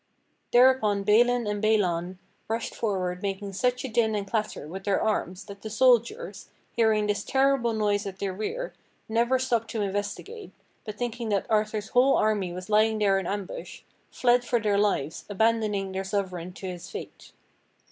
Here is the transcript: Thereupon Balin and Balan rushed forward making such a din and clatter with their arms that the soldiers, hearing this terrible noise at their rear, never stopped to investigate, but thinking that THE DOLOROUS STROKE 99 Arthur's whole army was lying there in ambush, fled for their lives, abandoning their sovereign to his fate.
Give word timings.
Thereupon 0.51 1.03
Balin 1.03 1.45
and 1.45 1.61
Balan 1.61 2.17
rushed 2.47 2.73
forward 2.73 3.21
making 3.21 3.53
such 3.53 3.85
a 3.85 3.87
din 3.87 4.15
and 4.15 4.25
clatter 4.27 4.67
with 4.67 4.83
their 4.83 4.99
arms 4.99 5.43
that 5.45 5.61
the 5.61 5.69
soldiers, 5.69 6.49
hearing 6.71 7.05
this 7.05 7.23
terrible 7.23 7.71
noise 7.73 8.07
at 8.07 8.17
their 8.17 8.33
rear, 8.33 8.73
never 9.07 9.37
stopped 9.37 9.69
to 9.69 9.83
investigate, 9.83 10.53
but 10.85 10.97
thinking 10.97 11.29
that 11.29 11.43
THE 11.43 11.49
DOLOROUS 11.49 11.67
STROKE 11.67 11.73
99 11.79 11.81
Arthur's 11.83 11.91
whole 11.93 12.17
army 12.17 12.51
was 12.51 12.69
lying 12.71 12.97
there 12.97 13.19
in 13.19 13.27
ambush, 13.27 13.81
fled 14.09 14.43
for 14.43 14.59
their 14.59 14.79
lives, 14.79 15.25
abandoning 15.29 15.91
their 15.91 16.03
sovereign 16.03 16.51
to 16.53 16.65
his 16.65 16.89
fate. 16.89 17.31